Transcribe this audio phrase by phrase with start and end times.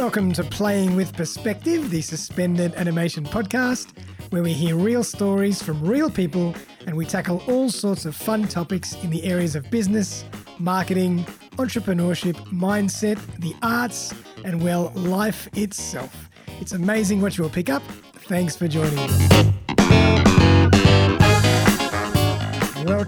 [0.00, 3.92] Welcome to Playing with Perspective, the suspended animation podcast,
[4.30, 6.54] where we hear real stories from real people
[6.86, 10.24] and we tackle all sorts of fun topics in the areas of business,
[10.58, 11.26] marketing,
[11.58, 16.30] entrepreneurship, mindset, the arts, and well, life itself.
[16.62, 17.82] It's amazing what you will pick up.
[18.22, 19.59] Thanks for joining us.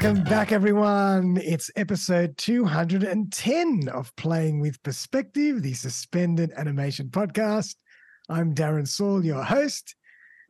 [0.02, 1.38] Welcome back, everyone.
[1.40, 7.76] It's episode 210 of Playing with Perspective, the suspended animation podcast.
[8.28, 9.94] I'm Darren Saul, your host,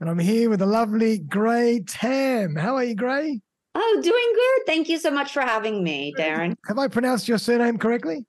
[0.01, 2.57] and I'm here with the lovely Gray Tham.
[2.57, 3.43] How are you, Gray?
[3.74, 4.66] Oh, doing good.
[4.66, 6.55] Thank you so much for having me, Darren.
[6.66, 8.24] Have I pronounced your surname correctly?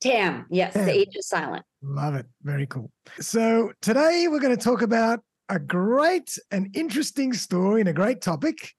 [0.00, 0.46] Tam.
[0.50, 0.86] Yes, Tam.
[0.86, 1.64] the H is silent.
[1.82, 2.26] Love it.
[2.44, 2.92] Very cool.
[3.18, 8.20] So, today we're going to talk about a great and interesting story and a great
[8.20, 8.72] topic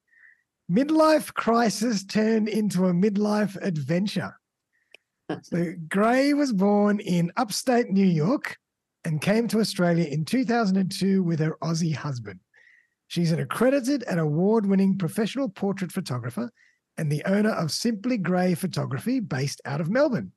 [0.71, 4.37] midlife crisis turned into a midlife adventure.
[5.43, 8.57] So, Gray was born in upstate New York
[9.05, 12.39] and came to Australia in 2002 with her Aussie husband.
[13.07, 16.49] She's an accredited and award winning professional portrait photographer
[16.97, 20.31] and the owner of Simply Gray Photography based out of Melbourne.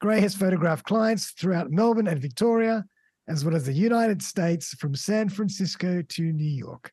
[0.00, 2.84] Gray has photographed clients throughout Melbourne and Victoria,
[3.28, 6.92] as well as the United States from San Francisco to New York.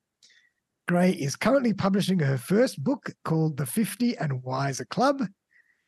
[0.87, 5.23] Gray is currently publishing her first book called The 50 and Wiser Club.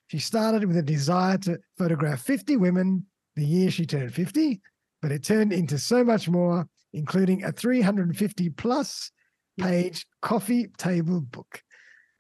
[0.08, 4.62] She started with a desire to photograph 50 women the year she turned 50,
[5.02, 9.12] but it turned into so much more, including a 350 plus
[9.60, 11.62] page coffee table book.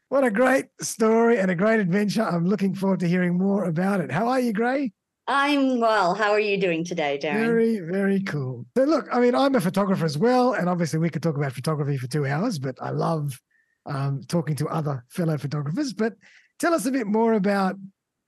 [0.09, 2.23] What a great story and a great adventure.
[2.23, 4.11] I'm looking forward to hearing more about it.
[4.11, 4.91] How are you, Gray?
[5.27, 6.13] I'm well.
[6.13, 7.45] How are you doing today, Darren?
[7.45, 8.65] Very, very cool.
[8.77, 11.53] So, look, I mean, I'm a photographer as well, and obviously we could talk about
[11.53, 13.39] photography for two hours, but I love
[13.87, 15.93] um, talking to other fellow photographers.
[15.93, 16.13] But
[16.59, 17.75] tell us a bit more about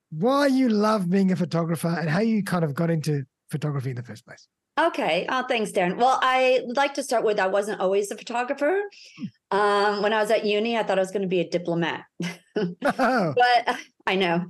[0.09, 3.95] why you love being a photographer and how you kind of got into photography in
[3.95, 4.47] the first place.
[4.79, 5.25] Okay.
[5.27, 5.97] Oh, thanks, Darren.
[5.97, 8.79] Well, I like to start with I wasn't always a photographer.
[9.49, 12.03] Um, when I was at uni, I thought I was going to be a diplomat.
[12.83, 13.77] Oh, but
[14.07, 14.45] I know.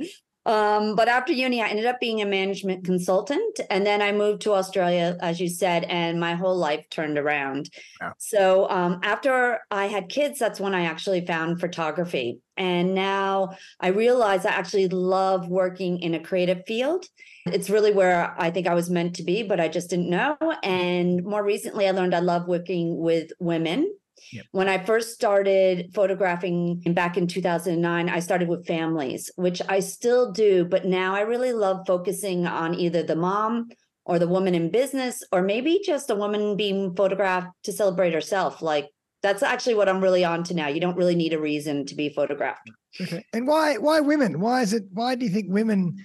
[0.47, 3.59] Um, but after uni, I ended up being a management consultant.
[3.69, 7.69] And then I moved to Australia, as you said, and my whole life turned around.
[8.02, 8.13] Wow.
[8.18, 12.40] So um, after I had kids, that's when I actually found photography.
[12.56, 17.06] And now I realize I actually love working in a creative field.
[17.46, 20.38] It's really where I think I was meant to be, but I just didn't know.
[20.64, 23.94] And more recently, I learned I love working with women.
[24.31, 24.45] Yep.
[24.51, 30.31] When I first started photographing back in 2009, I started with families, which I still
[30.31, 33.69] do, but now I really love focusing on either the mom
[34.05, 38.61] or the woman in business, or maybe just a woman being photographed to celebrate herself.
[38.61, 38.89] Like
[39.22, 40.67] that's actually what I'm really on to now.
[40.67, 42.69] You don't really need a reason to be photographed.
[43.01, 43.25] okay.
[43.34, 44.39] And why why women?
[44.39, 45.97] Why is it why do you think women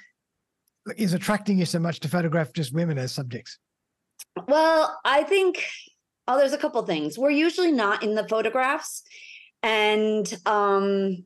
[0.97, 3.59] is attracting you so much to photograph just women as subjects?
[4.49, 5.65] Well, I think
[6.29, 7.19] oh, there's a couple things.
[7.19, 9.03] We're usually not in the photographs,
[9.63, 11.25] and um,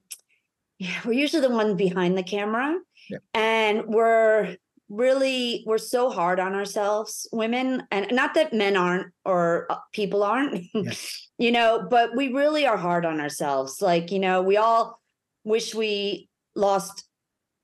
[0.79, 3.23] yeah, we're usually the one behind the camera, Yep.
[3.35, 4.57] and we're
[4.89, 10.23] really we're so hard on ourselves, women, and not that men aren't or uh, people
[10.23, 11.29] aren't, Yes.
[11.39, 13.81] you know, but we really are hard on ourselves.
[13.83, 15.01] Like you know, we all
[15.45, 17.05] wish we lost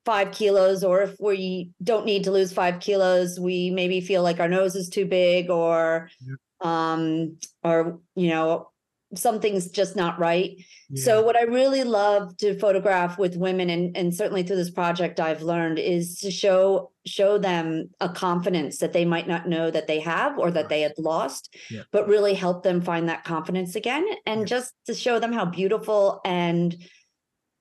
[0.05, 4.41] five kilos or if we don't need to lose five kilos we maybe feel like
[4.41, 6.11] our nose is too big or
[6.63, 8.69] um or you know
[9.15, 10.57] something's just not right
[10.95, 15.21] so what i really love to photograph with women and and certainly through this project
[15.21, 19.87] i've learned is to show show them a confidence that they might not know that
[19.87, 21.83] they have or that they had lost Yeah.
[21.93, 24.47] but really help them find that confidence again and Yeah.
[24.47, 26.75] just to show them how beautiful and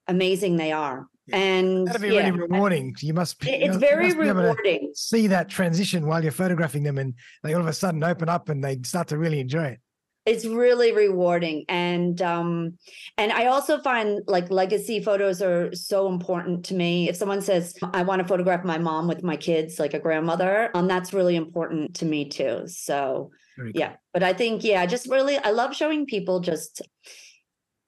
[0.07, 1.20] amazing they are Yeah.
[1.33, 2.95] And That'd be yeah, really rewarding.
[2.99, 5.49] You must be, it- you it's know, very must be able to rewarding see that
[5.49, 8.79] transition while you're photographing them and they all of a sudden open up and they
[8.83, 9.79] start to really enjoy it.
[10.25, 12.77] it's really rewarding and um
[13.17, 17.73] and i also find like legacy photos are so important to me if someone says
[17.93, 21.35] i want to photograph my mom with my kids like a grandmother um that's really
[21.35, 23.71] important to me too so cool.
[23.73, 26.81] yeah but i think yeah I just really i love showing people just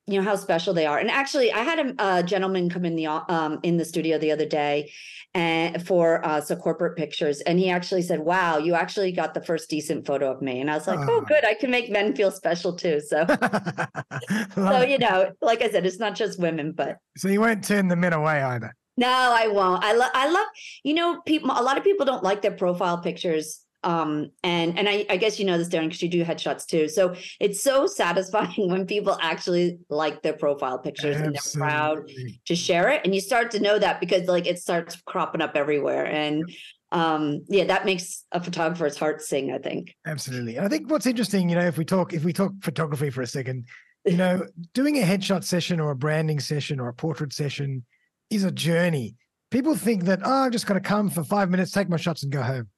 [0.08, 0.98] you know how special they are.
[1.00, 4.32] And actually i had a, a gentleman come in the um in the studio the
[4.32, 4.92] other day
[5.36, 9.42] and for uh so corporate pictures and he actually said wow you actually got the
[9.42, 10.60] first decent photo of me.
[10.62, 11.26] And i was like oh Oh.
[11.28, 13.00] good i can make men feel special too.
[13.00, 13.26] So
[14.56, 17.88] so you know like i said it's not just women but so you won't turn
[17.88, 18.76] the men away either.
[18.98, 19.84] no i won't.
[19.84, 20.48] I love i love
[20.84, 24.90] you know people a lot of people don't like their profile pictures um and and
[24.90, 27.86] i i guess you know this darren because you do headshots too so it's so
[28.02, 32.10] satisfying when people actually like their profile pictures and they're proud
[32.46, 35.56] to share it and you start to know that because like it starts cropping up
[35.56, 36.52] everywhere and
[36.92, 40.58] um yeah that makes a photographer's heart sing i think Absolutely.
[40.58, 43.22] And I think what's interesting, you know, if we talk if we talk photography for
[43.22, 43.66] a second,
[44.06, 47.86] you know, doing a headshot session or a branding session or a portrait session
[48.30, 49.16] is a journey.
[49.50, 52.24] People think that, oh, I'm just going to come for five minutes, take my shots
[52.24, 52.70] and go home.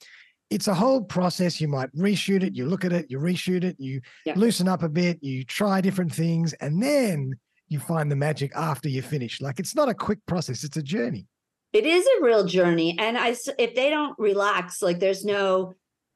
[0.56, 1.60] It's a whole process.
[1.60, 4.36] You might reshoot it, you look at it, you reshoot it, you Yeah.
[4.38, 7.34] loosen up a bit, you try different things, and then
[7.68, 9.42] you find the magic after you finish.
[9.42, 11.28] Like it's not a quick process, it's a journey.
[11.74, 12.96] It is a real journey.
[12.98, 15.74] And I, if they don't relax, like there's no,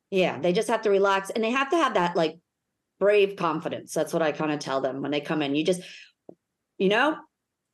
[0.10, 2.40] yeah, they just have to relax and they have to have that like
[2.98, 3.94] brave confidence.
[3.94, 5.54] That's what I kind of tell them when they come in.
[5.54, 5.82] You just,
[6.78, 7.18] you know,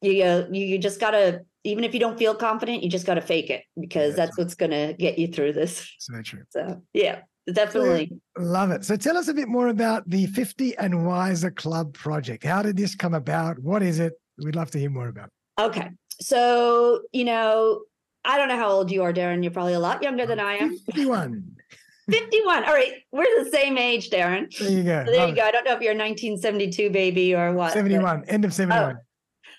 [0.02, 3.50] you, you, you just gotta, even if you don't feel confident, you just gotta fake
[3.50, 5.90] it because that's that's what's gonna get you through this.
[6.00, 6.44] So true.
[6.50, 7.22] So yeah,
[7.52, 8.12] definitely.
[8.38, 8.86] Love it.
[8.86, 12.44] So tell us a bit more about the 50 and Wiser Club project.
[12.44, 13.60] How did this come about?
[13.60, 14.14] What is it?
[14.44, 15.62] We'd love to hear more about it.
[15.62, 15.90] Okay.
[16.22, 17.82] So, you know,
[18.24, 19.42] I don't know how old you are, Darren.
[19.44, 20.78] You're probably a lot younger than I am.
[20.78, 21.56] 51.
[22.10, 22.64] 51.
[22.66, 22.94] All right.
[23.12, 24.56] We're the same age, Darren.
[24.58, 25.04] There you go.
[25.06, 25.38] So there Love you it.
[25.38, 25.44] go.
[25.44, 27.68] I don't know if you're a 1972 baby or what.
[27.68, 28.26] but- 71.
[28.28, 28.98] End of 71.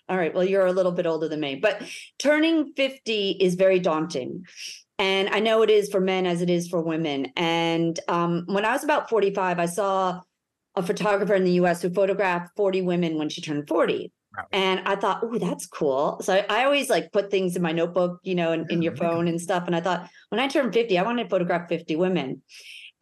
[0.09, 0.33] All right.
[0.33, 1.83] Well, you're a little bit older than me, but
[2.19, 4.45] turning 50 is very daunting.
[4.99, 7.33] And I know it is for men as it is for women.
[7.37, 10.21] And um, when I was about 45, I saw
[10.75, 14.13] a photographer in the US who photographed 40 women when she turned 40.
[14.37, 14.45] Wow.
[14.53, 16.19] And I thought, oh, that's cool.
[16.23, 18.95] So I, I always like put things in my notebook, you know, in, in your
[18.95, 19.65] phone and stuff.
[19.67, 22.43] And I thought, when I turned 50, I wanted to photograph 50 women.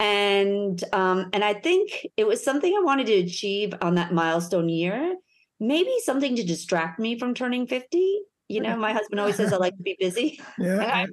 [0.01, 4.69] And um, and I think it was something I wanted to achieve on that milestone
[4.69, 5.15] year
[5.66, 9.56] maybe something to distract me from turning 50 you know my husband always says i
[9.56, 10.40] like to be busy.
[10.58, 11.06] Yeah.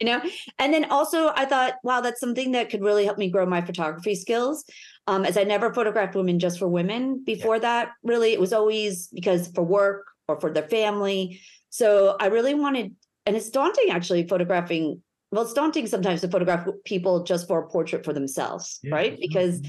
[0.00, 0.20] You know
[0.58, 3.62] and then also i thought wow that's something that could really help me grow my
[3.62, 4.64] photography skills
[5.06, 7.90] um, as i never photographed women just for women before that.
[8.02, 11.40] Really it was always because for work or for their family.
[11.70, 12.94] So i really wanted
[13.26, 15.02] and it's daunting actually photographing
[15.32, 19.18] well it's daunting sometimes to photograph people just for a portrait for themselves Yeah, right?
[19.18, 19.62] because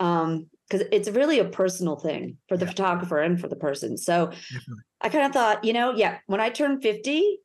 [0.00, 2.70] um because it's really a personal thing for the Yeah.
[2.72, 4.82] photographer and for the person so Definitely.
[5.00, 7.38] I kind of thought, you know, yeah, when I turn 50,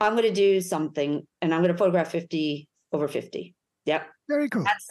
[0.00, 3.54] I'm going to do something and I'm going to photograph 50 over 50.
[3.86, 4.06] Yep.
[4.28, 4.62] Very cool.
[4.64, 4.86] That's,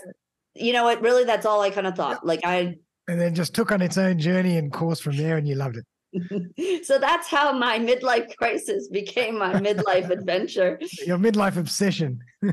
[0.55, 2.25] you know what, really, that's all I kind of thought.
[2.25, 2.75] Like, I,
[3.07, 5.77] And then just took on its own journey and course from there, and you loved
[5.77, 5.85] it.
[6.85, 10.79] so that's how my midlife crisis became my midlife adventure.
[11.05, 12.19] Your midlife obsession.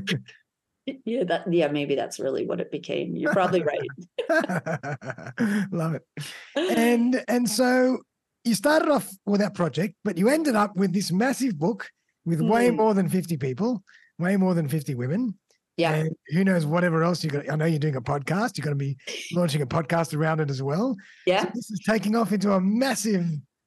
[1.05, 3.15] Yeah, that, yeah, maybe that's really what it became.
[3.15, 3.79] You're probably right.
[5.71, 6.03] Love it.
[6.55, 7.99] And and so
[8.43, 11.89] you started off with that project, but you ended up with this massive book
[12.25, 12.75] with way Mm.
[12.77, 13.83] more than 50 people,
[14.19, 15.37] way more than 50 women.
[15.77, 15.93] Yeah.
[15.93, 17.49] And who knows whatever else you got.
[17.51, 18.57] I know you're doing a podcast.
[18.57, 18.97] You're going to be
[19.33, 20.95] launching a podcast around it as well.
[21.25, 21.43] Yeah.
[21.43, 23.25] So this is taking off into a massive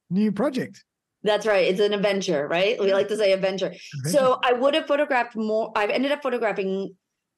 [0.09, 0.83] new project.
[1.23, 1.67] That's right.
[1.67, 2.79] It's an adventure, right?
[2.79, 3.73] We like to say adventure.
[4.05, 5.71] So I would have photographed more.
[5.75, 6.95] I've ended up photographing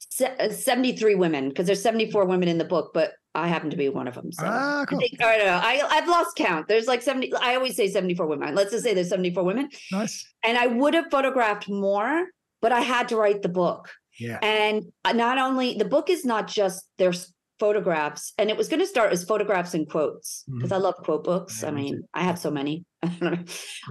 [0.10, 3.78] se- uh, 73 women because there's 74 women in the book, but I happen to
[3.78, 4.32] be one of them.
[4.32, 5.00] So ah, I cool.
[5.00, 5.62] think, I don't know.
[5.64, 6.68] I, I've lost count.
[6.68, 8.56] There's like 70, I always say 74 women.
[8.56, 9.70] Let's just say there's 74 women.
[9.92, 10.26] Nice.
[10.44, 12.28] And I would have photographed more,
[12.62, 13.90] but I had to write the book.
[14.20, 14.38] Yeah.
[14.44, 18.80] And uh, not only the book is not just there's photographs, and it was going
[18.80, 21.64] to start as photographs and quotes because I love quote books.
[21.64, 21.66] Mm-hmm.
[21.66, 22.86] Yeah, I me mean, I have so many.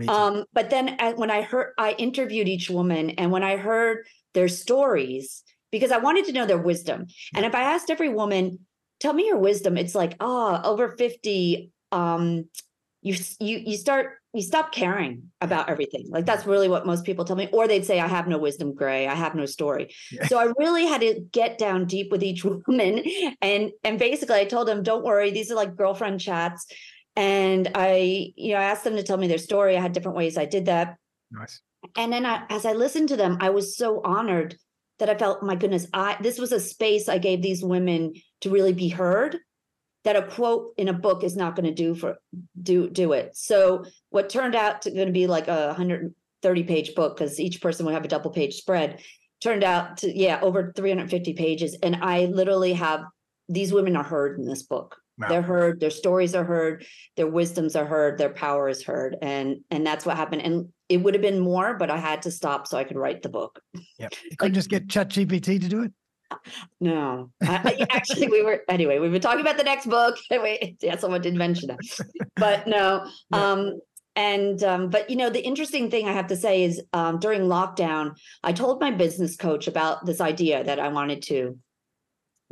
[0.08, 4.06] Um, but then uh, when I heard, I interviewed each woman, and when I heard
[4.32, 7.06] their stories, because I wanted to know their wisdom.
[7.34, 8.60] And if I asked every woman,
[9.00, 12.48] "Tell me your wisdom," it's like, oh, over fifty, um,
[13.00, 16.06] you you you start you stop caring about everything.
[16.08, 18.74] Like that's really what most people tell me, or they'd say, "I have no wisdom,
[18.74, 19.08] Gray.
[19.08, 20.26] I have no story." Yeah.
[20.28, 23.02] So I really had to get down deep with each woman,
[23.40, 26.66] and and basically I told them, "Don't worry, these are like girlfriend chats."
[27.14, 29.76] And I, you know, I asked them to tell me their story.
[29.76, 30.96] I had different ways I did that.
[31.30, 31.60] nice.
[31.96, 34.56] And then I, as I listened to them, I was so honored
[35.02, 38.50] that I felt, my goodness, I this was a space I gave these women to
[38.50, 39.36] really be heard.
[40.04, 42.18] That a quote in a book is not going to do for
[42.60, 43.36] do do it.
[43.36, 47.60] So what turned out to going to be like a 130 page book because each
[47.60, 49.00] person would have a double page spread
[49.40, 53.02] turned out to yeah over 350 pages, and I literally have
[53.48, 55.28] these women are heard in this book Wow.
[55.28, 56.84] they're heard their stories are heard
[57.16, 60.96] their wisdoms are heard their power is heard and and that's what happened and it
[60.98, 63.60] would have been more but i had to stop so i could write the book
[63.98, 64.08] Yeah.
[64.30, 65.92] You couldn't just get Chat GPT to do it.
[66.80, 70.96] no I, actually we were anyway we've been talking about the next book Wait, yeah
[70.96, 71.78] someone did mention that
[72.36, 73.50] but no Yeah.
[73.52, 73.80] um
[74.16, 77.42] and um but you know the interesting thing i have to say is um during
[77.42, 81.58] lockdown i told my business coach about this idea that i wanted to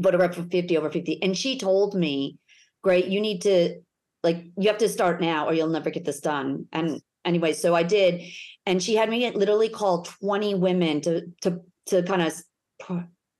[0.02, 2.36] photograph for 50 over 50 and she told me
[2.82, 3.80] great you need to
[4.22, 7.74] like you have to start now or you'll never get this done and anyway so
[7.74, 8.22] i did
[8.66, 12.34] and she had me literally call 20 women to to to kind of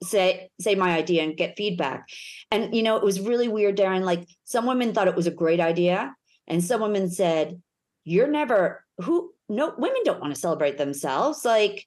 [0.02, 2.09] say say my idea and get feedback.
[2.50, 4.02] And you know, it was really weird, Darren.
[4.02, 6.14] Like some women thought it was a great idea,
[6.47, 7.61] and some women said,
[8.04, 11.44] "You're never who." No, women don't want to celebrate themselves.
[11.44, 11.85] Like,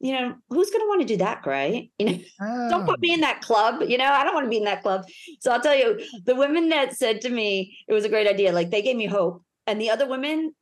[0.00, 1.90] you know, who's going to want to do that, Gray?
[1.98, 2.18] You know,
[2.70, 3.82] don't Oh, put me in that club.
[3.86, 5.04] You know, I don't want to be in that club.
[5.40, 8.52] So I'll tell you, the women that said to me it was a great idea,
[8.52, 10.54] like they gave me hope, and the other women,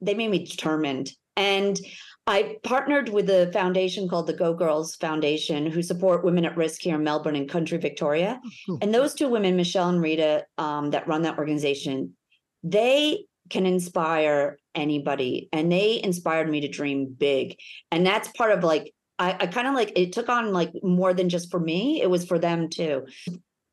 [0.00, 1.10] they made me determined.
[1.36, 1.78] And
[2.26, 6.80] I partnered with a foundation called the Go Girls Foundation, who support women at risk
[6.82, 8.40] here in Melbourne and Country Victoria.
[8.66, 8.78] cool.
[8.82, 12.16] And those two women, Michelle and Rita, um, that run that organization,
[12.62, 17.56] they can inspire anybody, and they inspired me to dream big.
[17.90, 21.14] And that's part of like I, I kind of like it took on like more
[21.14, 23.06] than just for me; it was for them too.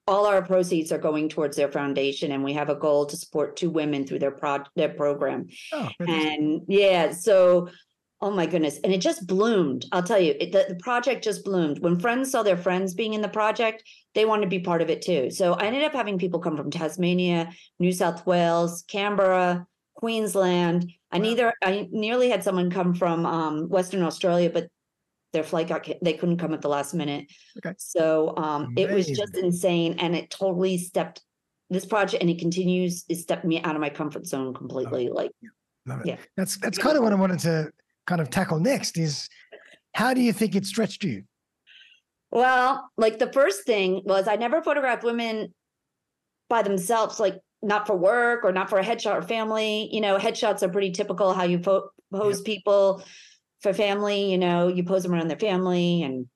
[0.07, 3.55] All our proceeds are going towards their foundation, and we have a goal to support
[3.55, 5.47] two women through their pro their program.
[5.71, 5.89] Oh.
[5.99, 7.69] And yeah, so
[8.21, 9.85] oh my goodness, and it just bloomed.
[9.91, 11.79] I'll tell you, it, the, the project just bloomed.
[11.79, 14.89] When friends saw their friends being in the project, they wanted to be part of
[14.89, 15.31] it too.
[15.31, 19.65] So I ended up having people come from Tasmania, New South Wales, Canberra,
[19.95, 20.91] Queensland.
[21.11, 24.67] I neither I nearly had someone come from um, Western Australia, but
[25.33, 27.31] their flight got they couldn't come at the last minute.
[27.57, 27.73] Okay.
[27.77, 31.21] So um, it was just insane, and it totally stepped
[31.69, 33.05] this project, and it continues.
[33.07, 35.09] It stepped me out of my comfort zone completely.
[35.09, 35.31] Like
[35.85, 36.07] Love it.
[36.07, 36.17] yeah.
[36.37, 37.71] That's that's kind of what I wanted to
[38.07, 39.29] kind of tackle next is
[39.93, 41.23] how do you think it stretched you?
[42.31, 45.53] Well, like the first thing was I never photographed women
[46.49, 49.89] by themselves, like not for work or not for a headshot or family.
[49.91, 53.03] You know, headshots are pretty typical how you po- pose people
[53.61, 54.31] for family.
[54.31, 56.27] You know, you pose them around their family, and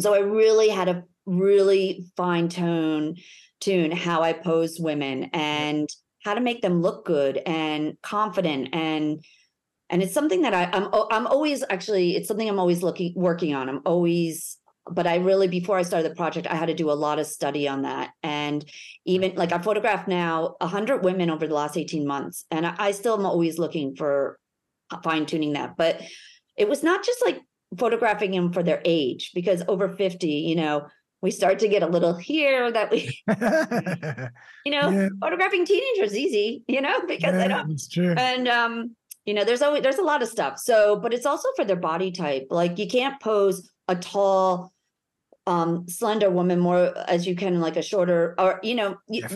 [0.00, 3.16] so I really had to really fine tune
[3.60, 5.88] tune how I pose women and
[6.24, 9.22] how to make them look good and confident and
[9.90, 13.54] and it's something that I, I'm I'm always actually it's something I'm always looking working
[13.54, 13.68] on.
[13.68, 14.58] I'm always
[14.90, 17.26] but I really before I started the project I had to do a lot of
[17.26, 18.10] study on that.
[18.22, 18.64] And
[19.04, 22.74] even like I photographed now a hundred women over the last 18 months and I,
[22.78, 24.38] I still am always looking for
[25.02, 25.76] fine tuning that.
[25.76, 26.00] But
[26.56, 27.40] it was not just like
[27.76, 30.86] photographing them for their age because over 50 you know
[31.20, 33.00] we start to get a little here that we
[34.64, 35.08] you know Yeah.
[35.20, 37.70] photographing teenagers is easy you know because they yeah, don't.
[37.70, 38.14] it's true.
[38.16, 40.58] and um you know there's always there's a lot of stuff.
[40.58, 42.46] So but it's also for their body type.
[42.50, 44.72] Like you can't pose a tall
[45.48, 48.90] um slender woman more as you can like a shorter or you know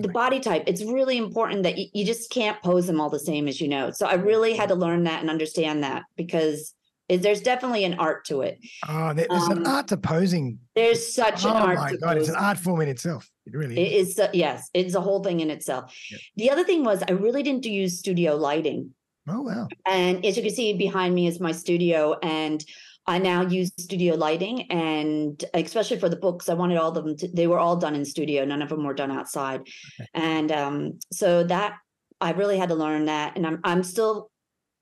[0.07, 3.19] the body type it's really important that you, you just can't pose them all the
[3.31, 6.75] same as you know so i really had to learn that and understand that because
[7.09, 10.59] it, there's definitely an art to it Oh, there- there's an um, art to posing.
[10.77, 13.23] there's such Oh an art my god, it's an art form in itself.
[13.47, 14.09] It really It is.
[14.11, 15.85] is uh, yes, it's a whole thing in itself.
[16.11, 16.21] Yep.
[16.41, 18.81] The other thing was I really didn't use studio lighting.
[19.29, 19.67] Oh wow.
[19.87, 22.65] And as you can see behind me is my studio and
[23.07, 27.17] I now use studio lighting and especially for the books, I wanted all of them
[27.17, 28.45] to, they were all done in studio.
[28.45, 29.63] None of them were done outside.
[30.15, 31.75] And um, so that
[32.21, 33.37] I really had to learn that.
[33.37, 34.31] And I'm, I'm still,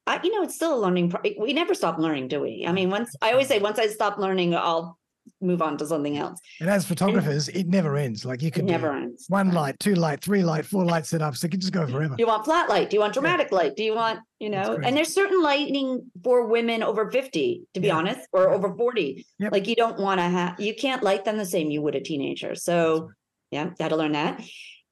[0.07, 1.11] I, you know, it's still a learning.
[1.11, 2.67] Pro- we never stop learning, do we?
[2.69, 4.99] I mean, once I always say, once I stop learning, I'll
[5.41, 6.39] move on to something else.
[6.61, 8.25] And as photographers, it never ends.
[8.25, 9.27] Like you can never ends.
[9.29, 11.43] one light, two light, three light, four light setups.
[11.45, 12.17] It can just go forever.
[12.17, 12.91] Do you want flat light?
[12.91, 13.77] Do you want dramatic light?
[13.77, 17.87] Do you want, you know, and there's certain lighting for women over 50, to be
[17.89, 17.97] Yeah.
[17.97, 19.27] honest, or over 40.
[19.39, 19.53] Yep.
[19.53, 22.01] Like you don't want to have, you can't light them the same you would a
[22.01, 22.55] teenager.
[22.55, 23.11] So,
[23.51, 24.43] yeah, to learn that.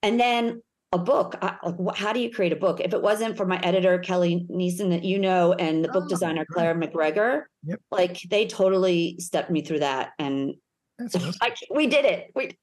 [0.02, 1.36] And then a book.
[1.42, 2.80] I, like, how do you create a book?
[2.80, 6.08] If it wasn't for my editor, Kelly Neeson, that you know, and the book Oh,
[6.08, 6.46] designer.
[6.50, 7.80] Claire McGregor, Yep.
[7.90, 10.12] like they totally stepped me through that.
[10.18, 10.54] And
[11.02, 11.32] awesome.
[11.42, 12.30] I, we did it.
[12.34, 12.56] We,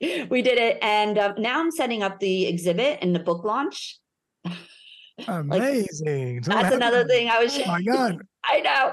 [0.00, 0.78] yeah, we did it.
[0.82, 3.98] And uh, now I'm setting up the exhibit and the book launch.
[5.28, 6.42] Amazing.
[6.50, 7.58] All That's another thing I was.
[7.58, 8.18] Oh my god.
[8.44, 8.92] I know.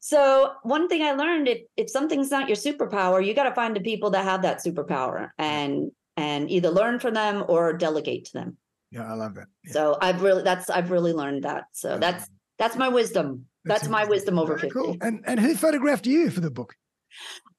[0.00, 3.76] So one thing I learned if if something's not your superpower, you got to find
[3.76, 8.32] the people that have that superpower and and either learn from them or delegate to
[8.32, 8.56] them.
[8.90, 9.46] Yeah, I love that.
[9.64, 9.72] Yeah.
[9.72, 11.64] So I've really that's I've really learned that.
[11.72, 12.28] So that's
[12.58, 13.46] that's my wisdom.
[13.64, 14.72] That's, my wisdom over Very 50.
[14.72, 14.96] Cool.
[15.00, 16.74] And and who photographed you for the book?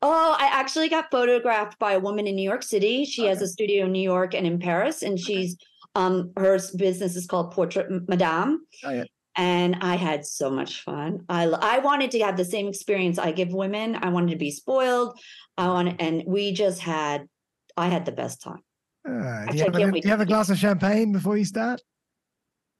[0.01, 3.05] Oh, I actually got photographed by a woman in New York City.
[3.05, 5.57] She has a studio in New York and in Paris, and she's
[5.95, 8.65] um her business is called Portrait Madame.
[8.83, 9.03] Oh, yeah.
[9.35, 11.25] And I had so much fun.
[11.29, 13.95] I I wanted to have the same experience I give women.
[13.95, 15.17] I wanted to be spoiled.
[15.57, 17.27] I want and we just had
[17.77, 18.61] I had the best time.
[19.07, 21.81] Uh, do, you a, do you have a glass of champagne before you start?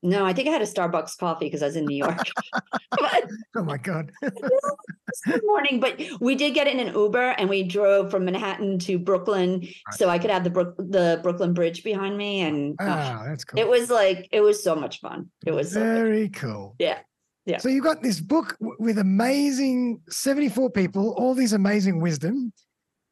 [0.06, 2.18] No, I think I had a Starbucks coffee because I was in New York.
[2.92, 3.24] but
[3.56, 4.12] Oh my god.
[4.22, 5.80] good morning.
[5.80, 10.10] But we did get in an Uber and we drove from Manhattan to Brooklyn so
[10.10, 12.42] I could have the Brook the Brooklyn Bridge behind me.
[12.42, 13.60] And uh, Ah, that's cool.
[13.60, 15.30] it was like it was so much fun.
[15.46, 16.76] It was so very cool.
[16.80, 17.00] Yeah.
[17.46, 17.58] Yeah.
[17.58, 22.52] So you got this book with amazing 74 people, all these amazing wisdom.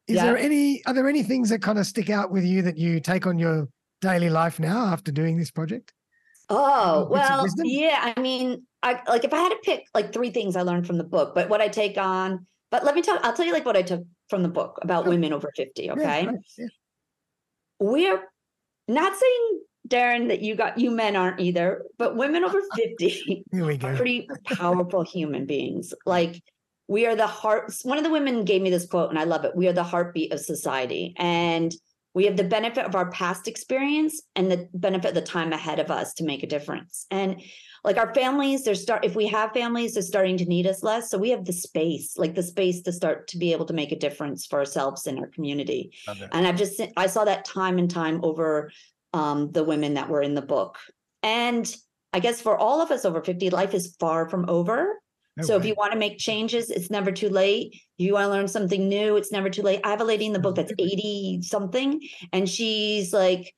[0.08, 0.24] Is Yeah.
[0.26, 3.00] there any are there any things that kind of stick out with you that you
[3.00, 3.68] take on your
[4.00, 5.92] daily life now after doing this project?
[6.48, 8.12] Oh, well, yeah.
[8.16, 10.98] I mean, I like if I had to pick like three things I learned from
[10.98, 13.64] the book, but what I take on, but let me tell I'll tell you like
[13.64, 15.10] what I took from the book about Sure.
[15.12, 15.84] women over 50.
[15.84, 16.28] Yeah, Okay.
[16.58, 16.66] yeah.
[17.78, 18.22] We're
[18.88, 23.66] not saying, Darren, that you got you men aren't either, but women over 50 Here
[23.66, 23.96] we are go.
[23.96, 25.94] pretty powerful human beings.
[26.04, 26.42] Like
[26.88, 27.72] we are the heart.
[27.82, 29.56] One of the women gave me this quote, and I love it.
[29.56, 31.72] We are the heartbeat of society, and
[32.14, 35.78] we have the benefit of our past experience and the benefit of the time ahead
[35.78, 37.06] of us to make a difference.
[37.10, 37.40] And
[37.84, 39.04] like our families, they're start.
[39.04, 41.10] If we have families, they're starting to need us less.
[41.10, 43.92] So we have the space, like the space to start to be able to make
[43.92, 45.92] a difference for ourselves and our community
[46.32, 48.70] and i've just i saw that time and time over
[49.14, 50.78] um, the women that were in the book
[51.22, 51.76] and
[52.12, 54.98] i guess for all of us over 50 life is far from over
[55.40, 58.48] So if you want to make changes it's never too late you want to learn
[58.48, 61.40] something new it's never too late i have a lady in the book that's 80
[61.42, 62.00] something
[62.34, 63.54] and she's like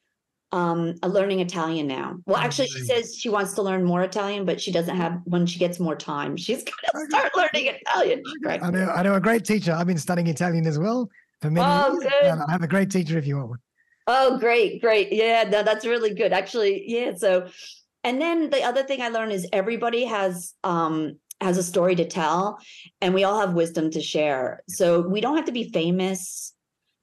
[0.52, 4.60] um learning italian now well actually she says she wants to learn more italian but
[4.60, 8.70] she doesn't have when she gets more time she's gonna start learning italian right I
[8.70, 9.72] know I know a great teacher.
[9.72, 12.04] I've been studying Italian as well for many Oh, years.
[12.04, 12.28] good.
[12.30, 13.58] and I have a great teacher if you want one.
[14.06, 15.12] Oh, great, great.
[15.12, 16.32] Yeah, no, that's really good.
[16.32, 17.14] Actually, yeah.
[17.16, 17.48] So,
[18.04, 22.06] and then the other thing I learned is everybody has um has a story to
[22.06, 22.58] tell
[23.00, 24.62] and we all have wisdom to share.
[24.68, 26.52] So we don't have to be famous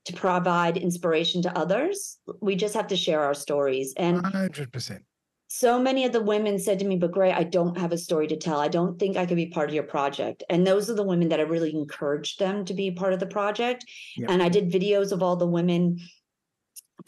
[0.05, 2.17] to provide inspiration to others.
[2.41, 3.93] We just have to share our stories.
[3.97, 5.03] And hundred percent.
[5.47, 8.27] so many of the women said to me, but Gray, I don't have a story
[8.27, 8.59] to tell.
[8.59, 10.43] I don't think I could be part of your project.
[10.49, 13.27] And those are the women that I really encouraged them to be part of the
[13.27, 13.85] project.
[14.17, 14.29] Yep.
[14.31, 15.99] And I did videos of all the women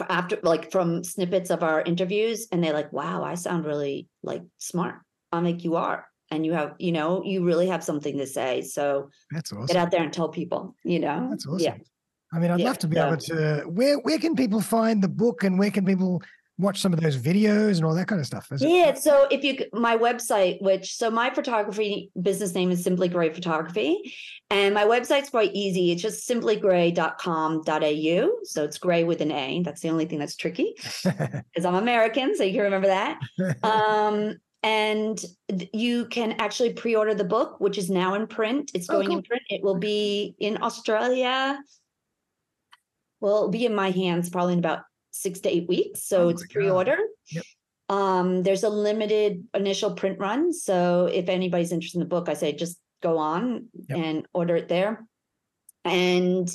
[0.09, 4.43] after like from snippets of our interviews and they're like, wow, I sound really like
[4.57, 4.95] smart.
[5.31, 6.05] I'm like, you are.
[6.33, 8.61] And you have, you know, you really have something to say.
[8.61, 9.67] So That's awesome.
[9.67, 11.27] get out there and tell people, you know.
[11.29, 11.59] That's awesome.
[11.59, 11.75] Yeah.
[12.33, 13.61] I mean, I'd Yeah, love to be able to.
[13.67, 16.23] Where where can people find the book and where can people
[16.59, 18.51] watch some of those videos and all that kind of stuff?
[18.51, 18.93] Is it- Yeah.
[18.93, 24.13] So if you, my website, which, so my photography business name is Simply Gray Photography.
[24.51, 25.91] And my website's quite easy.
[25.91, 28.29] It's just simplygray.com.au.
[28.43, 29.63] So it's gray with an A.
[29.63, 32.35] That's the only thing that's tricky because I'm American.
[32.35, 33.19] So you can remember that.
[33.63, 35.23] Um, and
[35.73, 38.71] you can actually pre-order the book, which is now in print.
[38.73, 39.17] It's Oh, going cool.
[39.17, 39.43] in print.
[39.49, 41.59] It will be in Australia.
[43.19, 46.03] Well, it'll be in my hands probably in about six to eight weeks.
[46.05, 46.97] So Oh it's pre-order.
[47.31, 47.43] Yep.
[47.89, 50.53] Um, there's a limited initial print run.
[50.53, 53.97] So if anybody's interested in the book, I say just go on Yep.
[53.99, 55.05] and order it there.
[55.85, 56.49] And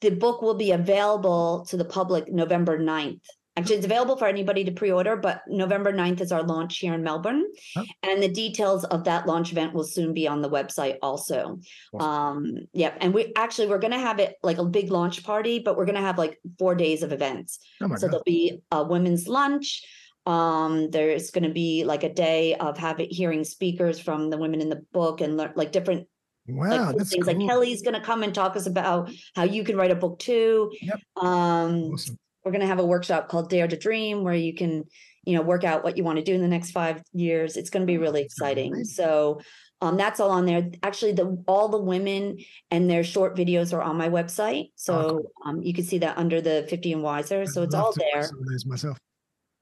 [0.00, 3.20] the book will be available to the public November 9th.
[3.56, 7.02] Actually, it's available for anybody to pre-order, but November 9th is our launch here in
[7.02, 7.44] Melbourne.
[7.76, 7.84] Oh.
[8.02, 11.60] And the details of that launch event will soon be on the website also.
[11.92, 12.00] Awesome.
[12.08, 12.96] Um, yep.
[13.00, 16.00] And we actually we're gonna have it like a big launch party, but we're gonna
[16.00, 17.58] have like four days of events.
[17.82, 18.10] oh So god!
[18.12, 19.82] there'll be a women's lunch.
[20.24, 24.60] Um, there's going to be like a day of having hearing speakers from the women
[24.60, 26.06] in the book and learn like different
[26.46, 27.24] Wow, like things.
[27.24, 27.34] cool.
[27.34, 30.20] Like Kelly's going to come and talk us about how you can write a book
[30.20, 30.70] too.
[30.80, 31.00] Yep.
[31.16, 32.18] Um, Awesome.
[32.44, 34.84] We're going to have a workshop called Dare to Dream where you can,
[35.24, 37.56] you know, work out what you want to do in the next five years.
[37.56, 38.84] It's going to be Oh, really that's gonna be exciting.
[38.84, 39.40] So
[39.80, 40.70] um, that's all on there.
[40.82, 42.38] Actually, the all the women
[42.70, 44.70] and their short videos are on my website.
[44.76, 47.46] So um, you can see that under the 50 and wiser.
[47.46, 48.22] So it's all there.
[48.22, 48.98] Some of those myself.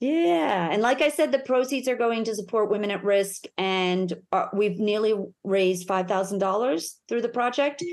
[0.01, 0.71] Yeah.
[0.73, 3.45] And like I said, the proceeds are going to support women at risk.
[3.59, 7.85] And uh, we've nearly raised $5,000 through the project,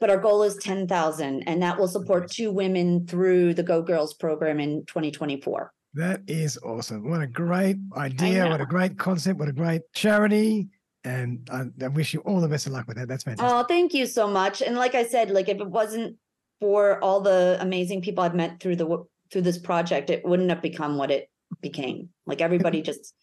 [0.00, 4.12] but our goal is 10,000 and that will support two women through the Go Girls
[4.14, 5.72] program in 2024.
[5.94, 7.08] That is awesome.
[7.08, 8.48] What a great idea.
[8.48, 9.38] What a great concept.
[9.38, 10.68] What a great charity.
[11.04, 13.08] And I, I wish you all the best of luck with that.
[13.08, 13.54] That's fantastic.
[13.54, 14.62] Oh, thank you so much.
[14.62, 16.16] And like I said, like if it wasn't
[16.60, 20.62] for all the amazing people I've met through the through this project, it wouldn't have
[20.62, 21.28] become what it
[21.60, 22.10] became.
[22.26, 23.14] Like everybody just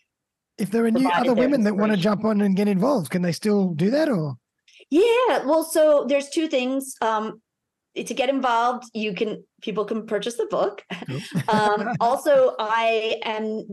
[0.58, 3.22] if there are new other women that want to jump on and get involved, can
[3.22, 4.36] they still do that or?
[4.90, 6.96] Yeah, well, so there's two things.
[7.02, 7.42] Um,
[7.96, 10.84] to get involved, you can people can purchase the book.
[11.48, 13.64] Um, also, I am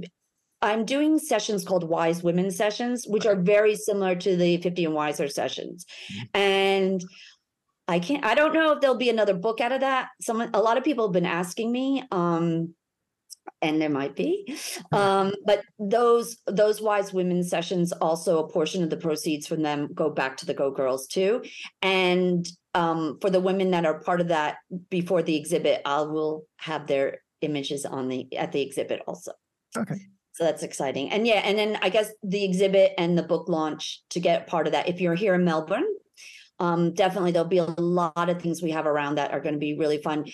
[0.63, 4.95] I'm doing sessions called Wise Women sessions, which are very similar to the 50 and
[4.95, 5.85] Wiser sessions.
[6.33, 7.05] And
[7.87, 10.09] I can't I don't know if there'll be another book out of that.
[10.21, 12.05] Someone a lot of people have been asking me.
[12.11, 12.75] Um
[13.63, 14.57] and there might be
[14.93, 19.89] um but those those wise women sessions also a portion of the proceeds from them
[19.95, 21.43] go back to the go girls too
[21.83, 24.59] and um for the women that are part of that
[24.91, 29.33] before the exhibit i will have their images on the at the exhibit also
[29.77, 29.97] okay.
[30.37, 31.11] So that's exciting.
[31.13, 34.67] And yeah, and then I guess the exhibit and the book launch to get part
[34.67, 34.87] of that.
[34.87, 35.87] If you're here in Melbourne,
[36.59, 39.59] um, definitely there'll be a lot of things we have around that are going to
[39.59, 40.27] be really fun.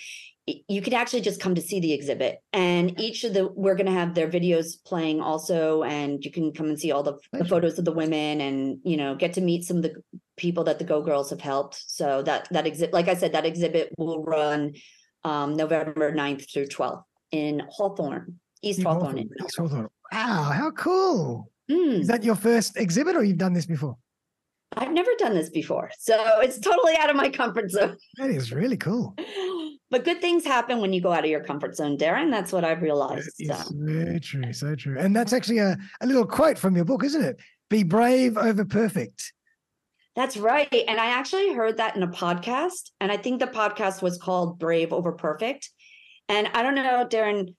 [0.47, 3.87] You can actually just come to see the exhibit, and each of the we're going
[3.87, 7.45] to have their videos playing also, and you can come and see all the, the
[7.45, 9.95] photos of the women, and you know get to meet some of the
[10.37, 11.85] people that the Go Girls have helped.
[11.87, 14.75] So that that exhibit, like I said, that exhibit will run
[15.23, 19.19] um, November 9th through 12th in hawthorn East Hawthorn.
[19.19, 19.89] East Hawthorn.
[20.13, 21.51] Wow, how cool.
[21.71, 22.01] Mm.
[22.01, 23.97] Is that your first exhibit or you've done this before?
[24.77, 25.91] I've never done this before.
[25.99, 27.97] So it's totally out of my comfort zone.
[28.17, 29.15] That is really cool.
[29.93, 32.31] But good things happen when you go out of your comfort zone, Darren.
[32.31, 33.31] That's what I've realized.
[33.47, 33.55] So.
[33.73, 34.51] Very true.
[34.55, 34.99] So true.
[34.99, 37.39] And that's actually a, a little quote from your book, isn't it?
[37.69, 39.35] Be brave over perfect.
[40.17, 40.73] That's right.
[40.89, 42.91] And I actually heard that in a podcast.
[43.03, 45.69] And I think the podcast was called Brave Over Perfect.
[46.27, 47.55] And I don't know, Darren,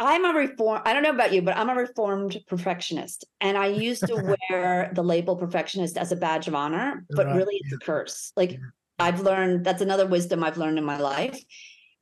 [0.00, 0.82] I'm a reform.
[0.84, 4.90] I don't know about you, but I'm a reformed perfectionist, and I used to wear
[4.92, 7.36] the label perfectionist as a badge of honor, but right.
[7.36, 8.32] really it's a curse.
[8.36, 8.58] Like yeah.
[8.98, 11.38] I've learned that's another wisdom I've learned in my life.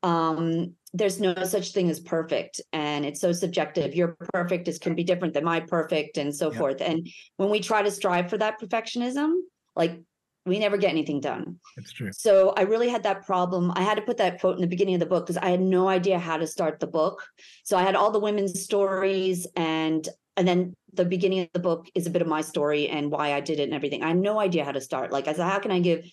[0.03, 3.95] Um, there's no such thing as perfect, and it's so subjective.
[3.95, 6.59] Your perfect is can be different than my perfect, and so yeah.
[6.59, 6.81] forth.
[6.81, 9.33] And when we try to strive for that perfectionism,
[9.75, 10.01] like
[10.47, 11.59] we never get anything done.
[11.77, 12.11] That's true.
[12.13, 13.73] So I really had that problem.
[13.75, 15.61] I had to put that quote in the beginning of the book because I had
[15.61, 17.27] no idea how to start the book.
[17.65, 21.89] So I had all the women's stories and and then the beginning of the book
[21.95, 24.03] is a bit of my story and why I did it and everything.
[24.03, 25.13] I had no idea how to start.
[25.13, 26.05] Like I said, how can I give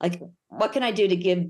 [0.00, 1.46] like what can I do to give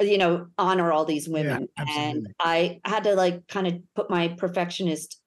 [0.00, 1.68] you know honor all these women?
[1.78, 5.20] Yeah, and i had to like kind of put my perfectionist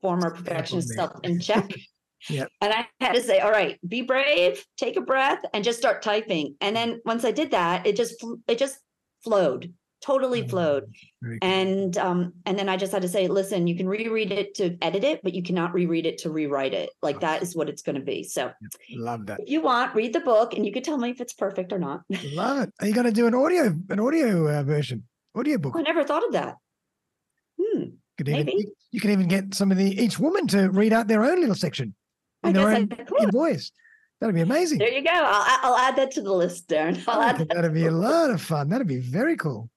[0.00, 1.70] former perfectionist self in check.
[2.30, 2.46] Yeah.
[2.62, 6.00] And I had to say, all right, be brave, take a breath, and just start
[6.00, 6.56] typing.
[6.62, 8.78] And then once I did that, it just it just
[9.22, 10.84] flowed, totally flowed.
[11.22, 11.38] Cool.
[11.42, 14.76] And um, and then I just had to say, listen, you can reread it to
[14.82, 16.90] edit it, but you cannot reread it to rewrite it.
[17.02, 18.22] Like that is what it's going to be.
[18.22, 18.52] So
[18.92, 19.40] love that.
[19.40, 21.78] If you want, read the book, and you can tell me if it's perfect or
[21.78, 22.02] not.
[22.32, 22.72] love it.
[22.80, 25.74] Are you going to do an audio an audio uh, version, audio book?
[25.74, 26.56] Oh, I never thought of that.
[27.60, 27.84] Hmm.
[28.18, 28.68] Could even, Maybe.
[28.92, 31.56] You can even get some of the each woman to read out their own little
[31.56, 31.94] section
[32.44, 33.72] in their own in voice.
[34.20, 34.78] That'd be amazing.
[34.78, 35.10] There you go.
[35.12, 37.02] I'll, I'll add that to the list, Darren.
[37.08, 37.48] I'll add that.
[37.48, 38.68] That'd be a lot of fun.
[38.68, 39.68] That'd be very cool.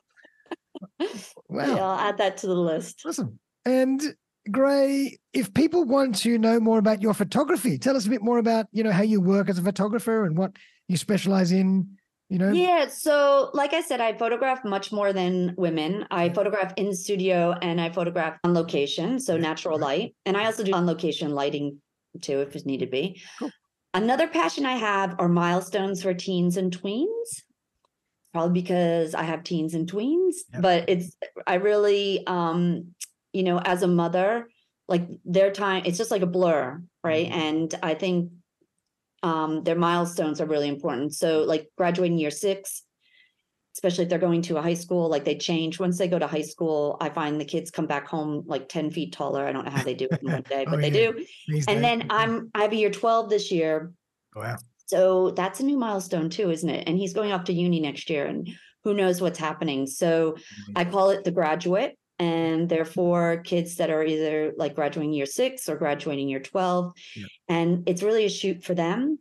[1.50, 1.66] Wow.
[1.66, 3.04] Yeah, I'll add that to the list.
[3.06, 3.40] Awesome.
[3.64, 4.16] And
[4.52, 8.38] Gray, if people want to know more about your photography, tell us a bit more
[8.38, 10.52] about, you know, how you work as a photographer and what
[10.90, 11.98] you specialize in,
[12.30, 12.52] you know?
[12.52, 12.88] Yeah.
[12.88, 16.06] So, like I said, I photograph much more than women.
[16.12, 20.16] I photograph in studio and I photograph on location, so natural light.
[20.26, 21.82] And I also do on location lighting
[22.22, 23.22] too if it needed be.
[23.40, 23.52] Cool.
[23.94, 27.44] Another passion I have are milestones for teens and tweens.
[28.34, 30.62] Probably because I have teens and tweens, yep.
[30.62, 32.94] but it's I really um
[33.34, 34.50] you know as a mother
[34.88, 37.28] like their time it's just like a blur, right?
[37.28, 37.40] Mm-hmm.
[37.40, 38.32] And I think
[39.24, 41.16] um their milestones are really important.
[41.16, 42.84] So like graduating year 6
[43.78, 45.80] especially if they're going to a high school, like they change.
[45.80, 48.90] Once they go to high school, I find the kids come back home like 10
[48.90, 49.46] feet taller.
[49.46, 51.12] I don't know how they do it in one day, but oh, they yeah.
[51.12, 51.26] do.
[51.48, 51.82] These and days.
[51.84, 53.94] then I'm I have a year 12 this year.
[54.36, 54.58] Wow.
[54.88, 56.88] So that's a new milestone too, isn't it?
[56.88, 58.50] And he's going off to uni next year and
[58.84, 59.86] who knows what's happening.
[59.86, 60.74] So mm-hmm.
[60.76, 61.98] I call it the graduate.
[62.20, 66.94] And therefore, kids that are either like graduating year six or graduating year 12.
[67.16, 67.26] Yeah.
[67.48, 69.20] And it's really a shoot for them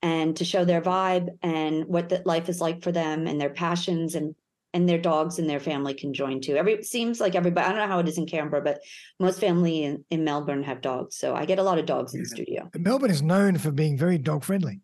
[0.00, 3.50] and to show their vibe and what the life is like for them and their
[3.50, 4.34] passions and
[4.74, 6.56] and their dogs and their family can join too.
[6.56, 7.66] Every seems like everybody.
[7.66, 8.80] I don't know how it is in Canberra, but
[9.18, 12.18] most family in, in Melbourne have dogs, so I get a lot of dogs yeah.
[12.18, 12.70] in the studio.
[12.78, 14.80] Melbourne is known for being very dog friendly.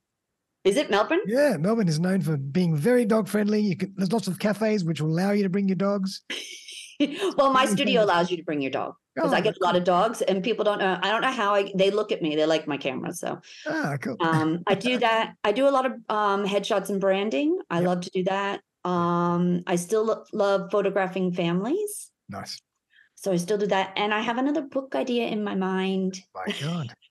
[0.65, 1.21] Is it Melbourne?
[1.27, 3.61] Yeah, Melbourne is known for being very dog friendly.
[3.61, 6.23] You can, there's lots of cafes which will allow you to bring your dogs.
[7.37, 9.77] well, my studio allows you to bring your dog because oh, I get a lot
[9.77, 10.99] of dogs, and people don't know.
[11.03, 11.71] I don't know how I.
[11.75, 12.35] They look at me.
[12.35, 13.41] They like my camera, so.
[13.67, 14.17] Ah, cool.
[14.21, 15.35] um, I do that.
[15.45, 17.59] I do a lot of um, headshots and branding.
[17.69, 17.87] I yep.
[17.87, 18.61] love to do that.
[18.85, 22.11] Um, I still lo- love photographing families.
[22.29, 22.61] Nice.
[23.17, 26.21] So I still do that, and I have another book idea in my mind.
[26.35, 26.95] My God.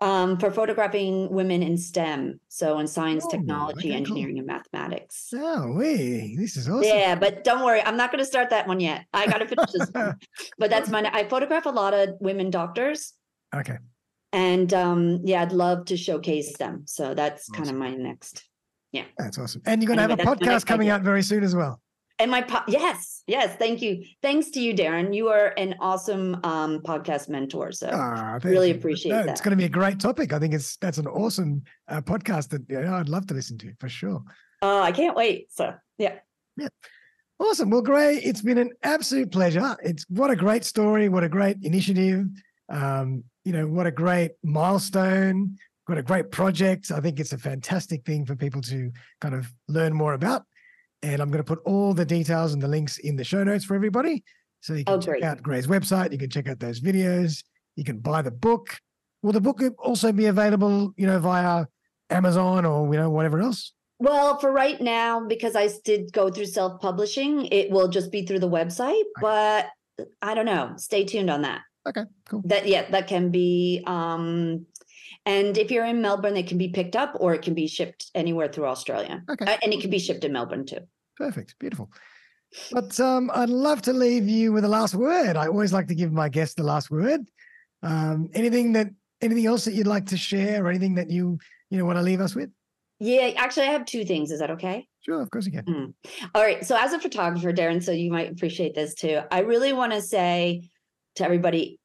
[0.00, 4.38] um, for photographing women in STEM, so in science, oh, technology, engineering, cool.
[4.38, 5.32] and mathematics.
[5.34, 6.84] Oh, wait, this is awesome.
[6.84, 9.06] Yeah, but don't worry, I'm not going to start that one yet.
[9.12, 10.16] I got to finish this one.
[10.58, 11.08] But that's my.
[11.12, 13.14] I photograph a lot of women doctors.
[13.54, 13.78] Okay.
[14.32, 16.82] And um, yeah, I'd love to showcase them.
[16.86, 17.54] So that's awesome.
[17.54, 18.44] kind of my next.
[18.92, 19.04] Yeah.
[19.16, 19.62] That's awesome.
[19.66, 21.80] And you're going to anyway, have a podcast coming out very soon as well.
[22.20, 24.04] And my po- yes, yes, thank you.
[24.22, 25.14] Thanks to you, Darren.
[25.14, 27.70] You are an awesome um, podcast mentor.
[27.70, 29.30] So oh, really appreciate no, that.
[29.30, 30.32] It's going to be a great topic.
[30.32, 33.56] I think it's that's an awesome uh, podcast that you know, I'd love to listen
[33.58, 34.22] to for sure.
[34.62, 35.52] Oh, I can't wait.
[35.52, 36.16] So yeah,
[36.56, 36.68] yeah.
[37.38, 37.70] Awesome.
[37.70, 39.76] Well, Gray, it's been an absolute pleasure.
[39.84, 41.08] It's what a great story.
[41.08, 42.26] What a great initiative.
[42.68, 45.56] Um, you know, what a great milestone.
[45.86, 46.90] What a great project.
[46.90, 50.42] I think it's a fantastic thing for people to kind of learn more about.
[51.02, 53.64] And I'm going to put all the details and the links in the show notes
[53.64, 54.24] for everybody.
[54.60, 55.22] So you can Oh, check great.
[55.24, 56.10] out Gray's website.
[56.12, 57.44] You can check out those videos.
[57.76, 58.78] You can buy the book.
[59.22, 61.66] Will the book also be available, you know, via
[62.10, 63.72] Amazon or, you know, whatever else?
[64.00, 68.24] Well, for right now, because I did go through self publishing, it will just be
[68.26, 69.02] through the website.
[69.20, 69.66] But
[70.22, 70.74] I don't know.
[70.76, 71.62] Stay tuned on that.
[71.88, 72.42] Okay, cool.
[72.44, 73.82] That yeah, that can be.
[73.86, 74.66] um
[75.28, 78.10] And if you're in Melbourne, it can be picked up, or it can be shipped
[78.14, 79.44] anywhere through Australia, Okay.
[79.44, 80.80] Uh, and it can be shipped in Melbourne too.
[81.18, 81.54] Perfect.
[81.58, 81.90] Beautiful.
[82.72, 85.36] But um, I'd love to leave you with the last word.
[85.36, 87.20] I always like to give my guests the last word.
[87.82, 88.88] Um, anything that
[89.20, 91.38] anything else that you'd like to share or anything that you
[91.68, 92.48] you know want to leave us with?
[92.98, 94.30] Yeah, actually, I have two things.
[94.30, 94.88] Is that okay?
[95.00, 95.94] Sure, of course you can.
[96.34, 96.64] All right.
[96.64, 99.20] So, as a photographer, Darren, so you might appreciate this too.
[99.30, 100.70] I really want to say
[101.16, 101.78] to everybody,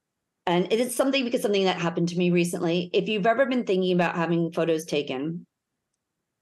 [0.45, 2.89] and it is something because something that happened to me recently.
[2.93, 5.45] If you've ever been thinking about having photos taken,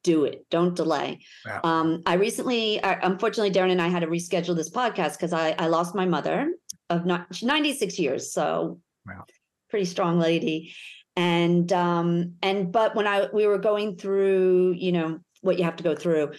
[0.04, 0.46] do it.
[0.50, 1.20] Don't delay.
[1.46, 1.62] Wow.
[1.64, 5.56] Um, I recently, uh, unfortunately, Darren and I had to reschedule this podcast because I,
[5.60, 6.54] I lost my mother
[6.90, 8.34] of not 96 years.
[8.34, 9.26] So, Wow.
[9.70, 10.74] pretty strong lady.
[11.16, 15.76] And um, and but when I we were going through, you know, what you have
[15.76, 16.32] to go through,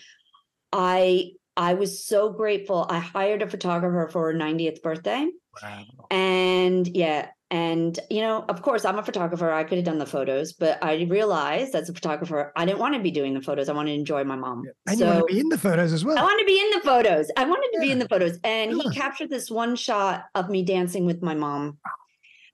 [0.73, 2.87] I I was so grateful.
[2.89, 5.29] I hired a photographer for her 90th birthday.
[5.63, 5.85] Wow.
[6.11, 9.53] And yeah, and you know, of course, I'm a photographer.
[9.53, 12.95] I could have done the photos, but I realized as a photographer, I didn't want
[12.95, 13.69] to be doing the photos.
[13.69, 14.65] I wanted to enjoy my mom.
[14.87, 16.17] And you so want to be in the photos as well.
[16.17, 17.31] I want to be in the photos.
[17.37, 18.39] I wanted to be in the photos.
[18.43, 21.77] And he captured this one shot of me dancing with my mom.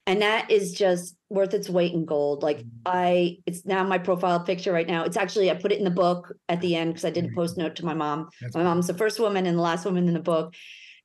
[0.09, 2.43] And that is just worth its weight in gold.
[2.43, 2.71] Like Mm.
[2.87, 5.05] I, it's now my profile picture right now.
[5.05, 7.35] It's actually I put it in the book at the end because I did a
[7.37, 8.31] post note to my mom.
[8.41, 10.55] That's My mom's the first woman and the last woman in the book.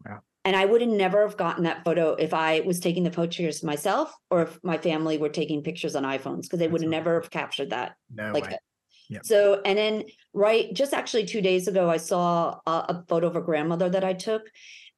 [0.03, 0.21] Wow.
[0.45, 3.63] And I would have never have gotten that photo if I was taking the pictures
[3.63, 7.21] myself or if my family were taking pictures on iPhones because they would have never
[7.21, 8.49] have captured that no like way.
[8.51, 8.62] that.
[9.10, 9.25] Yep.
[9.25, 10.03] So, and then
[10.34, 14.03] right, just actually two days ago, I saw a, a photo of a grandmother that
[14.03, 14.43] I took,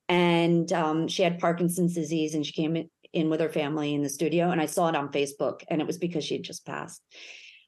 [0.07, 4.03] and um, she had Parkinson's disease, and she came in, in with her family in
[4.03, 6.65] the studio, and I saw it on Facebook, and it was because she had just
[6.65, 7.01] passed,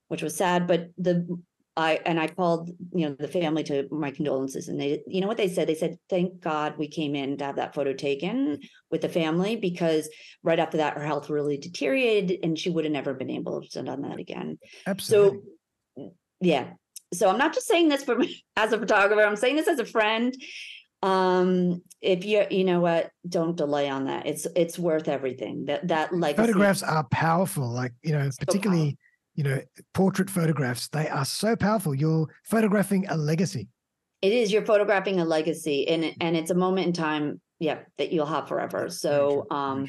[0.07, 0.67] which was sad.
[0.67, 1.39] But the
[1.77, 5.27] I and I called, you know, the family to my condolences, and they, you know,
[5.27, 5.67] what they said?
[5.67, 8.59] They said, "Thank God we came in to have that photo taken
[8.89, 10.09] with the family because
[10.41, 13.79] right after that, her health really deteriorated, and she would have never been able to
[13.79, 15.39] have done that again." Absolutely.
[15.95, 16.71] So, yeah.
[17.13, 18.17] So I'm not just saying this for
[18.55, 19.21] as a photographer.
[19.21, 20.35] I'm saying this as a friend.
[21.03, 24.25] Um, if you you know what, don't delay on that.
[24.25, 25.65] It's it's worth everything.
[25.65, 26.47] That that legacy.
[26.47, 27.69] photographs are powerful.
[27.69, 28.97] Like, you know, particularly,
[29.37, 29.61] you know,
[29.93, 31.95] portrait photographs, they are so powerful.
[31.95, 33.69] You're photographing a legacy.
[34.21, 34.51] It is.
[34.51, 37.39] You're photographing a legacy, and and it's a moment in time.
[37.59, 38.89] Yeah, that you'll have forever.
[38.89, 39.87] So um.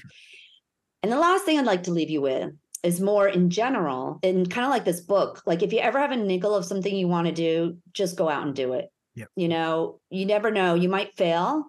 [1.03, 2.51] And the last thing I'd like to leave you with
[2.83, 5.43] is more in general, and kind of like this book.
[5.47, 8.29] Like if you ever have a nickel of something you want to do, just go
[8.29, 8.91] out and do it.
[9.15, 9.29] Yep.
[9.35, 10.75] You know, you never know.
[10.75, 11.65] You might fail,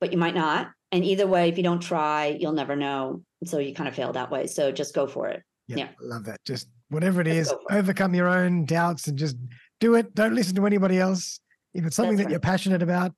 [0.00, 0.68] but you might not.
[0.92, 3.22] And either way, if you don't try, you'll never know.
[3.44, 4.46] So you kind of fail that way.
[4.46, 5.42] So just go for it.
[5.66, 5.88] Yeah, Yeah.
[5.88, 6.44] I love that.
[6.44, 7.58] Just whatever it Let's is, it.
[7.70, 9.36] overcome your own doubts and just
[9.80, 10.14] do it.
[10.14, 11.40] Don't listen to anybody else.
[11.72, 13.12] If it's something That's that you're passionate about,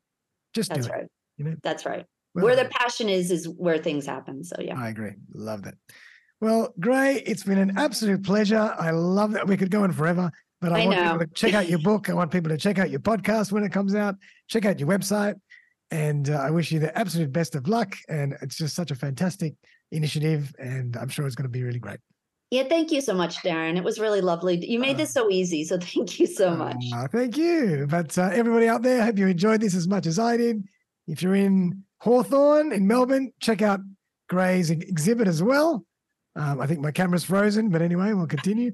[0.55, 0.97] just That's do it.
[0.97, 1.07] right.
[1.37, 2.05] You know, That's right.
[2.35, 4.45] Well where the passion is, is where things happen.
[4.45, 4.79] So yeah.
[4.79, 5.13] I agree.
[5.35, 5.75] Love that.
[6.41, 8.75] Well, Gray, it's been an absolute pleasure.
[8.79, 11.13] I love that we could go on forever, but I, I want know.
[11.13, 12.11] people to check out your book.
[12.11, 14.17] I want people to check out your podcast when it comes out.
[14.49, 15.37] Check out your website.
[15.91, 17.97] And uh, I wish you the absolute best of luck.
[18.09, 19.55] And it's just such a fantastic
[19.93, 20.55] initiative.
[20.59, 22.01] And I'm sure it's going to be really great.
[22.51, 22.65] Yeah.
[22.65, 23.77] Thank you so much, Darren.
[23.77, 24.65] It was really lovely.
[24.65, 25.65] You made this so easy.
[25.65, 26.83] So thank you so much.
[26.95, 27.87] Uh, thank you.
[27.89, 30.65] But uh, everybody out there, I hope you enjoyed this as much as I did.
[31.07, 33.81] If you're in Hawthorn in Melbourne, check out
[34.29, 35.85] Gray's exhibit as well.
[36.35, 38.73] Um, I think my camera's frozen, but anyway, we'll continue.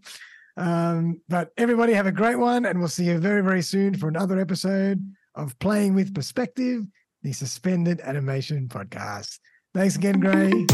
[0.56, 4.08] Um, but everybody have a great one, and we'll see you very, very soon for
[4.08, 5.00] another episode
[5.34, 6.84] of Playing with Perspective,
[7.22, 9.38] the Suspended Animation Podcast.
[9.74, 10.66] Thanks again, Gray.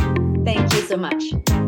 [0.44, 1.67] Thank you so much.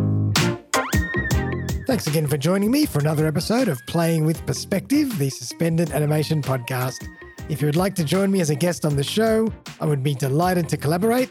[1.90, 6.40] Thanks again for joining me for another episode of Playing with Perspective, the Suspended Animation
[6.40, 7.08] Podcast.
[7.48, 10.04] If you would like to join me as a guest on the show, I would
[10.04, 11.30] be delighted to collaborate.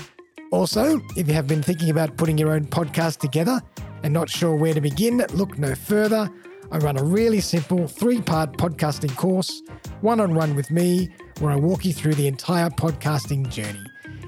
[0.53, 3.61] Also, if you have been thinking about putting your own podcast together
[4.03, 6.31] and not sure where to begin, look no further.
[6.73, 9.63] I run a really simple three part podcasting course,
[10.01, 11.11] one on one with me,
[11.41, 13.85] where I walk you through the entire podcasting journey.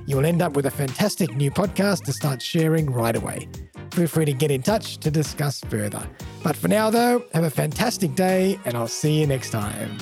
[0.06, 3.48] You will end up with a fantastic new podcast to start sharing right away.
[3.92, 6.02] Feel free to get in touch to discuss further.
[6.42, 9.96] But for now, though, have a fantastic day, and I'll see you next time.